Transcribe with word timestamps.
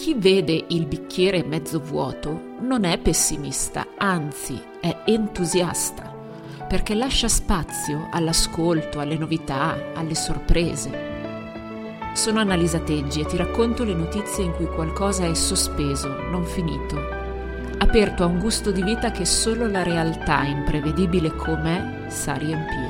Chi 0.00 0.14
vede 0.14 0.64
il 0.68 0.86
bicchiere 0.86 1.44
mezzo 1.44 1.78
vuoto 1.78 2.56
non 2.60 2.84
è 2.84 2.96
pessimista, 2.96 3.86
anzi 3.98 4.58
è 4.80 5.02
entusiasta, 5.04 6.10
perché 6.66 6.94
lascia 6.94 7.28
spazio 7.28 8.08
all'ascolto, 8.10 8.98
alle 8.98 9.18
novità, 9.18 9.92
alle 9.94 10.14
sorprese. 10.14 11.08
Sono 12.14 12.40
Annalisa 12.40 12.78
Teggi 12.78 13.20
e 13.20 13.26
ti 13.26 13.36
racconto 13.36 13.84
le 13.84 13.92
notizie 13.92 14.42
in 14.42 14.52
cui 14.52 14.68
qualcosa 14.68 15.26
è 15.26 15.34
sospeso, 15.34 16.08
non 16.30 16.44
finito, 16.44 16.96
aperto 17.76 18.22
a 18.22 18.26
un 18.26 18.38
gusto 18.38 18.70
di 18.70 18.82
vita 18.82 19.10
che 19.10 19.26
solo 19.26 19.68
la 19.68 19.82
realtà, 19.82 20.44
imprevedibile 20.44 21.36
com'è, 21.36 22.06
sa 22.08 22.32
riempire. 22.32 22.89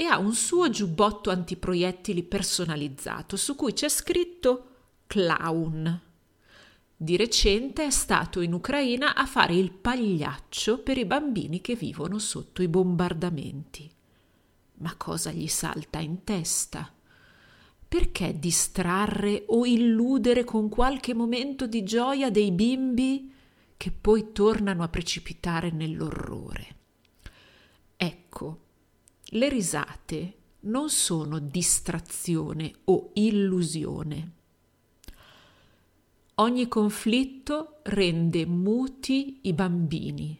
e 0.00 0.06
ha 0.06 0.16
un 0.16 0.32
suo 0.32 0.70
giubbotto 0.70 1.28
antiproiettili 1.28 2.22
personalizzato 2.22 3.36
su 3.36 3.54
cui 3.54 3.74
c'è 3.74 3.90
scritto 3.90 4.68
clown. 5.06 6.00
Di 6.96 7.18
recente 7.18 7.84
è 7.84 7.90
stato 7.90 8.40
in 8.40 8.54
Ucraina 8.54 9.14
a 9.14 9.26
fare 9.26 9.54
il 9.54 9.70
pagliaccio 9.70 10.78
per 10.78 10.96
i 10.96 11.04
bambini 11.04 11.60
che 11.60 11.74
vivono 11.74 12.18
sotto 12.18 12.62
i 12.62 12.68
bombardamenti. 12.68 13.90
Ma 14.78 14.94
cosa 14.96 15.32
gli 15.32 15.48
salta 15.48 15.98
in 15.98 16.24
testa? 16.24 16.90
Perché 17.86 18.38
distrarre 18.38 19.44
o 19.48 19.66
illudere 19.66 20.44
con 20.44 20.70
qualche 20.70 21.12
momento 21.12 21.66
di 21.66 21.82
gioia 21.82 22.30
dei 22.30 22.52
bimbi 22.52 23.30
che 23.76 23.90
poi 23.90 24.32
tornano 24.32 24.82
a 24.82 24.88
precipitare 24.88 25.70
nell'orrore? 25.70 26.69
Le 29.34 29.48
risate 29.48 30.34
non 30.62 30.90
sono 30.90 31.38
distrazione 31.38 32.72
o 32.86 33.10
illusione. 33.14 34.32
Ogni 36.34 36.66
conflitto 36.66 37.78
rende 37.84 38.44
muti 38.44 39.38
i 39.42 39.52
bambini. 39.52 40.36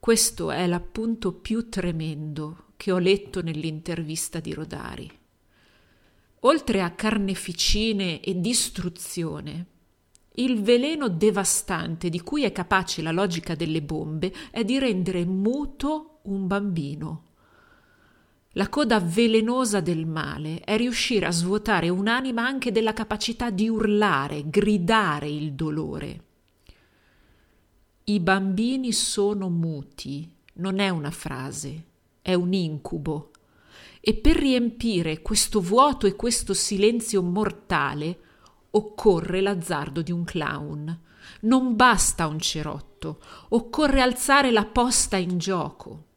Questo 0.00 0.50
è 0.50 0.66
l'appunto 0.66 1.34
più 1.34 1.68
tremendo 1.68 2.68
che 2.78 2.90
ho 2.90 2.96
letto 2.96 3.42
nell'intervista 3.42 4.40
di 4.40 4.54
Rodari. 4.54 5.10
Oltre 6.40 6.80
a 6.80 6.90
carneficine 6.92 8.20
e 8.20 8.40
distruzione, 8.40 9.66
il 10.36 10.62
veleno 10.62 11.08
devastante 11.08 12.08
di 12.08 12.22
cui 12.22 12.44
è 12.44 12.52
capace 12.52 13.02
la 13.02 13.12
logica 13.12 13.54
delle 13.54 13.82
bombe 13.82 14.32
è 14.50 14.64
di 14.64 14.78
rendere 14.78 15.26
muto 15.26 16.20
un 16.22 16.46
bambino. 16.46 17.32
La 18.56 18.68
coda 18.68 19.00
velenosa 19.00 19.80
del 19.80 20.06
male 20.06 20.60
è 20.60 20.76
riuscire 20.76 21.26
a 21.26 21.32
svuotare 21.32 21.88
un'anima 21.88 22.46
anche 22.46 22.70
della 22.70 22.92
capacità 22.92 23.50
di 23.50 23.68
urlare, 23.68 24.48
gridare 24.48 25.28
il 25.28 25.54
dolore. 25.54 26.24
I 28.04 28.20
bambini 28.20 28.92
sono 28.92 29.48
muti, 29.48 30.30
non 30.54 30.78
è 30.78 30.88
una 30.88 31.10
frase, 31.10 31.84
è 32.22 32.34
un 32.34 32.52
incubo 32.52 33.30
e 34.00 34.14
per 34.14 34.36
riempire 34.36 35.20
questo 35.20 35.60
vuoto 35.60 36.06
e 36.06 36.14
questo 36.14 36.54
silenzio 36.54 37.22
mortale 37.22 38.18
occorre 38.70 39.40
l'azzardo 39.40 40.00
di 40.00 40.12
un 40.12 40.22
clown. 40.22 41.00
Non 41.40 41.74
basta 41.74 42.28
un 42.28 42.38
cerotto, 42.38 43.20
occorre 43.48 44.00
alzare 44.00 44.52
la 44.52 44.64
posta 44.64 45.16
in 45.16 45.38
gioco. 45.38 46.12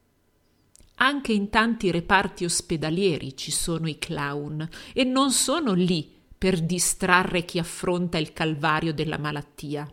Anche 0.99 1.31
in 1.31 1.49
tanti 1.49 1.91
reparti 1.91 2.43
ospedalieri 2.43 3.37
ci 3.37 3.51
sono 3.51 3.87
i 3.87 3.99
clown 3.99 4.67
e 4.93 5.03
non 5.03 5.31
sono 5.31 5.73
lì 5.73 6.11
per 6.37 6.61
distrarre 6.61 7.45
chi 7.45 7.59
affronta 7.59 8.17
il 8.17 8.33
calvario 8.33 8.93
della 8.93 9.19
malattia. 9.19 9.91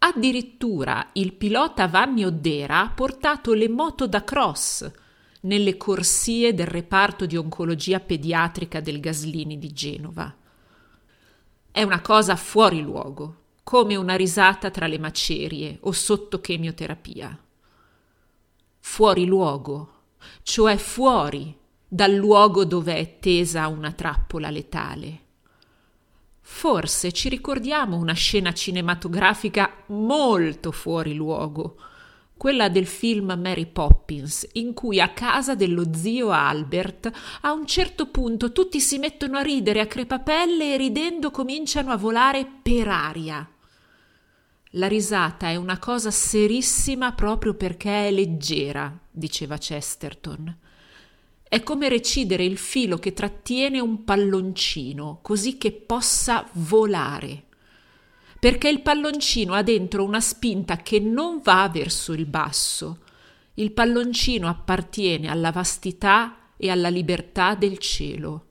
Addirittura 0.00 1.10
il 1.14 1.34
pilota 1.34 1.88
Vanni 1.88 2.24
Oddera 2.24 2.80
ha 2.80 2.90
portato 2.90 3.52
le 3.52 3.68
moto 3.68 4.06
da 4.06 4.24
cross 4.24 4.90
nelle 5.42 5.76
corsie 5.76 6.54
del 6.54 6.66
reparto 6.66 7.26
di 7.26 7.36
oncologia 7.36 8.00
pediatrica 8.00 8.80
del 8.80 9.00
Gaslini 9.00 9.58
di 9.58 9.72
Genova. 9.72 10.34
È 11.70 11.82
una 11.82 12.00
cosa 12.00 12.34
fuori 12.36 12.80
luogo, 12.80 13.42
come 13.62 13.94
una 13.96 14.16
risata 14.16 14.70
tra 14.70 14.86
le 14.86 14.98
macerie 14.98 15.78
o 15.82 15.92
sotto 15.92 16.40
chemioterapia. 16.40 17.38
Fuori 18.80 19.26
luogo, 19.26 19.96
cioè 20.42 20.76
fuori 20.76 21.56
dal 21.86 22.12
luogo 22.12 22.64
dove 22.64 22.96
è 22.96 23.18
tesa 23.18 23.66
una 23.68 23.92
trappola 23.92 24.50
letale. 24.50 25.20
Forse 26.40 27.12
ci 27.12 27.28
ricordiamo 27.28 27.96
una 27.96 28.14
scena 28.14 28.52
cinematografica 28.52 29.84
molto 29.88 30.72
fuori 30.72 31.14
luogo, 31.14 31.76
quella 32.36 32.68
del 32.68 32.86
film 32.86 33.38
Mary 33.38 33.66
Poppins, 33.66 34.48
in 34.52 34.72
cui 34.72 35.00
a 35.00 35.10
casa 35.10 35.54
dello 35.54 35.92
zio 35.94 36.30
Albert 36.30 37.10
a 37.42 37.52
un 37.52 37.66
certo 37.66 38.06
punto 38.06 38.52
tutti 38.52 38.80
si 38.80 38.98
mettono 38.98 39.38
a 39.38 39.42
ridere 39.42 39.80
a 39.80 39.86
crepapelle 39.86 40.74
e 40.74 40.76
ridendo 40.76 41.30
cominciano 41.30 41.90
a 41.90 41.96
volare 41.96 42.46
per 42.62 42.88
aria. 42.88 43.48
La 44.72 44.86
risata 44.88 45.48
è 45.48 45.56
una 45.56 45.78
cosa 45.78 46.10
serissima 46.10 47.12
proprio 47.12 47.54
perché 47.54 48.08
è 48.08 48.10
leggera, 48.10 48.96
diceva 49.10 49.56
Chesterton. 49.56 50.58
È 51.42 51.62
come 51.62 51.88
recidere 51.88 52.44
il 52.44 52.58
filo 52.58 52.98
che 52.98 53.12
trattiene 53.12 53.80
un 53.80 54.04
palloncino, 54.04 55.20
così 55.22 55.56
che 55.56 55.72
possa 55.72 56.46
volare 56.52 57.46
perché 58.38 58.68
il 58.68 58.82
palloncino 58.82 59.52
ha 59.52 59.62
dentro 59.62 60.04
una 60.04 60.20
spinta 60.20 60.76
che 60.76 61.00
non 61.00 61.40
va 61.42 61.68
verso 61.72 62.12
il 62.12 62.26
basso. 62.26 63.00
Il 63.54 63.72
palloncino 63.72 64.46
appartiene 64.46 65.28
alla 65.28 65.50
vastità 65.50 66.52
e 66.56 66.70
alla 66.70 66.88
libertà 66.88 67.56
del 67.56 67.78
cielo. 67.78 68.46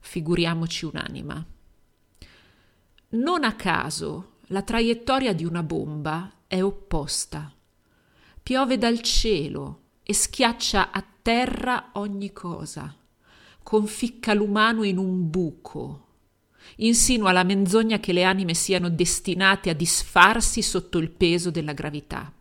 Figuriamoci 0.00 0.84
un'anima. 0.86 1.44
Non 3.08 3.44
a 3.44 3.54
caso 3.54 4.35
la 4.50 4.62
traiettoria 4.62 5.32
di 5.32 5.44
una 5.44 5.62
bomba 5.62 6.30
è 6.46 6.62
opposta. 6.62 7.52
Piove 8.42 8.78
dal 8.78 9.00
cielo 9.00 9.80
e 10.02 10.14
schiaccia 10.14 10.92
a 10.92 11.04
terra 11.22 11.90
ogni 11.94 12.32
cosa, 12.32 12.94
conficca 13.62 14.32
l'umano 14.34 14.84
in 14.84 14.98
un 14.98 15.28
buco, 15.28 16.06
insinua 16.76 17.32
la 17.32 17.42
menzogna 17.42 17.98
che 17.98 18.12
le 18.12 18.22
anime 18.22 18.54
siano 18.54 18.88
destinate 18.88 19.70
a 19.70 19.74
disfarsi 19.74 20.62
sotto 20.62 20.98
il 20.98 21.10
peso 21.10 21.50
della 21.50 21.72
gravità. 21.72 22.32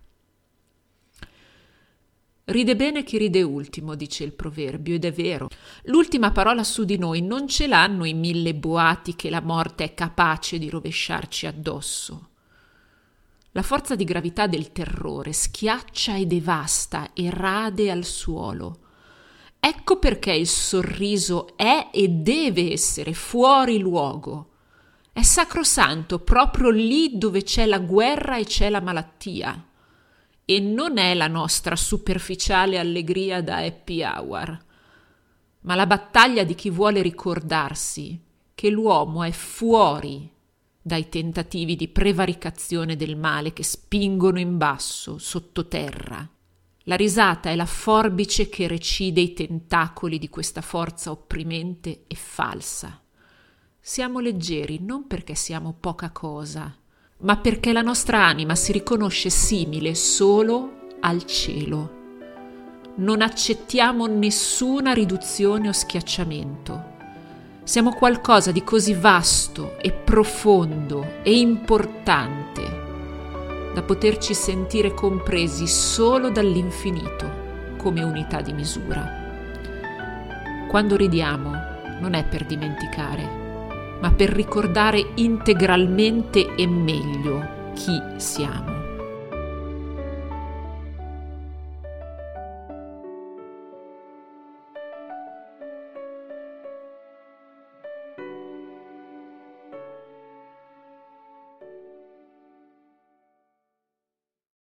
Ride 2.45 2.75
bene 2.75 3.03
chi 3.03 3.17
ride 3.17 3.41
ultimo, 3.41 3.95
dice 3.95 4.23
il 4.23 4.33
proverbio, 4.33 4.95
ed 4.95 5.05
è 5.05 5.11
vero. 5.11 5.49
L'ultima 5.83 6.31
parola 6.31 6.63
su 6.63 6.83
di 6.83 6.97
noi 6.97 7.21
non 7.21 7.47
ce 7.47 7.67
l'hanno 7.67 8.05
i 8.05 8.13
mille 8.13 8.55
boati 8.55 9.15
che 9.15 9.29
la 9.29 9.41
morte 9.41 9.83
è 9.83 9.93
capace 9.93 10.57
di 10.57 10.69
rovesciarci 10.69 11.47
addosso. 11.47 12.29
La 13.51 13.61
forza 13.61 13.95
di 13.95 14.03
gravità 14.03 14.47
del 14.47 14.71
terrore 14.71 15.33
schiaccia 15.33 16.15
e 16.15 16.25
devasta 16.25 17.13
e 17.13 17.29
rade 17.29 17.89
al 17.89 18.03
suolo 18.03 18.79
Ecco 19.67 19.97
perché 19.97 20.31
il 20.31 20.45
sorriso 20.45 21.57
è 21.57 21.89
e 21.91 22.07
deve 22.07 22.71
essere 22.71 23.13
fuori 23.13 23.79
luogo. 23.79 24.49
È 25.11 25.23
sacrosanto 25.23 26.19
proprio 26.19 26.69
lì 26.69 27.17
dove 27.17 27.41
c'è 27.41 27.65
la 27.65 27.79
guerra 27.79 28.37
e 28.37 28.43
c'è 28.43 28.69
la 28.69 28.79
malattia. 28.79 29.59
E 30.45 30.59
non 30.59 30.97
è 30.99 31.13
la 31.15 31.27
nostra 31.27 31.75
superficiale 31.75 32.77
allegria 32.77 33.41
da 33.41 33.57
happy 33.57 34.03
hour, 34.03 34.63
ma 35.61 35.75
la 35.75 35.87
battaglia 35.87 36.43
di 36.43 36.53
chi 36.53 36.69
vuole 36.69 37.01
ricordarsi 37.01 38.21
che 38.53 38.69
l'uomo 38.69 39.23
è 39.23 39.31
fuori 39.31 40.31
dai 40.79 41.09
tentativi 41.09 41.75
di 41.75 41.87
prevaricazione 41.87 42.95
del 42.95 43.17
male 43.17 43.53
che 43.53 43.63
spingono 43.63 44.39
in 44.39 44.57
basso, 44.57 45.17
sottoterra, 45.17 46.29
La 46.87 46.95
risata 46.95 47.49
è 47.49 47.55
la 47.55 47.65
forbice 47.65 48.47
che 48.47 48.67
recide 48.67 49.19
i 49.19 49.33
tentacoli 49.33 50.19
di 50.19 50.29
questa 50.29 50.61
forza 50.61 51.09
opprimente 51.09 52.03
e 52.05 52.15
falsa. 52.15 53.01
Siamo 53.79 54.19
leggeri 54.19 54.77
non 54.79 55.07
perché 55.07 55.33
siamo 55.33 55.73
poca 55.79 56.11
cosa, 56.11 56.71
ma 57.19 57.37
perché 57.37 57.71
la 57.71 57.81
nostra 57.81 58.25
anima 58.25 58.55
si 58.55 58.71
riconosce 58.71 59.29
simile 59.29 59.95
solo 59.95 60.89
al 60.99 61.23
cielo. 61.25 62.03
Non 62.95 63.21
accettiamo 63.21 64.05
nessuna 64.05 64.93
riduzione 64.93 65.69
o 65.69 65.71
schiacciamento. 65.71 66.93
Siamo 67.63 67.93
qualcosa 67.93 68.51
di 68.51 68.63
così 68.63 68.93
vasto 68.93 69.77
e 69.79 69.91
profondo 69.91 71.21
e 71.23 71.39
importante 71.39 72.83
da 73.73 73.81
poterci 73.81 74.33
sentire 74.33 74.93
compresi 74.93 75.67
solo 75.67 76.29
dall'infinito 76.29 77.75
come 77.77 78.03
unità 78.03 78.41
di 78.41 78.53
misura. 78.53 79.23
Quando 80.69 80.95
ridiamo 80.95 81.51
non 81.99 82.13
è 82.13 82.25
per 82.25 82.45
dimenticare, 82.45 83.44
ma 84.05 84.11
per 84.11 84.29
ricordare 84.29 85.13
integralmente 85.15 86.53
e 86.53 86.67
meglio 86.67 87.71
chi 87.73 87.99
siamo. 88.17 88.74